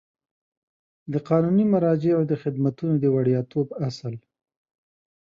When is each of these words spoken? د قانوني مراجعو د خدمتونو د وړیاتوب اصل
د 1.11 1.13
قانوني 1.29 1.65
مراجعو 1.73 2.21
د 2.31 2.33
خدمتونو 2.43 2.93
د 2.99 3.05
وړیاتوب 3.15 3.67
اصل 3.87 4.13